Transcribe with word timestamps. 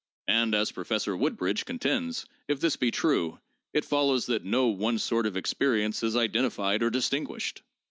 And, 0.29 0.55
as 0.55 0.71
Professor 0.71 1.15
Woodbridge 1.15 1.63
contends, 1.63 2.25
if 2.47 2.59
this 2.59 2.75
be 2.75 2.89
true, 2.89 3.39
it 3.71 3.85
follows 3.85 4.25
that 4.25 4.43
'no 4.43 4.65
one 4.65 4.97
sort 4.97 5.27
of 5.27 5.37
experience 5.37 6.01
is 6.01 6.15
identified 6.15 6.81
or 6.81 6.89
distinguished. 6.89 7.61